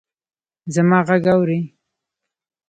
[0.73, 1.59] زما ږغ اورې!